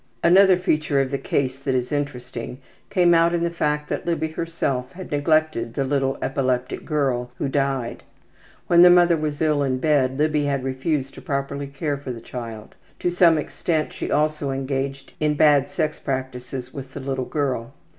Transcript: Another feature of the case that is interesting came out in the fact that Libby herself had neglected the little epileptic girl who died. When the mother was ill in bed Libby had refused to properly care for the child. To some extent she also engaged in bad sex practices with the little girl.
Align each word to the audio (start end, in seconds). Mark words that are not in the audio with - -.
Another 0.23 0.57
feature 0.57 0.99
of 0.99 1.11
the 1.11 1.19
case 1.19 1.59
that 1.59 1.75
is 1.75 1.91
interesting 1.91 2.57
came 2.89 3.13
out 3.13 3.35
in 3.35 3.43
the 3.43 3.51
fact 3.51 3.87
that 3.87 4.03
Libby 4.03 4.29
herself 4.29 4.93
had 4.93 5.11
neglected 5.11 5.75
the 5.75 5.83
little 5.83 6.17
epileptic 6.23 6.85
girl 6.85 7.29
who 7.37 7.47
died. 7.47 8.01
When 8.65 8.81
the 8.81 8.89
mother 8.89 9.15
was 9.15 9.39
ill 9.43 9.61
in 9.61 9.77
bed 9.77 10.17
Libby 10.17 10.45
had 10.45 10.63
refused 10.63 11.13
to 11.13 11.21
properly 11.21 11.67
care 11.67 11.97
for 11.97 12.11
the 12.11 12.19
child. 12.19 12.73
To 12.97 13.11
some 13.11 13.37
extent 13.37 13.93
she 13.93 14.09
also 14.09 14.49
engaged 14.49 15.13
in 15.19 15.35
bad 15.35 15.69
sex 15.69 15.99
practices 15.99 16.73
with 16.73 16.95
the 16.95 16.99
little 16.99 17.25
girl. 17.25 17.75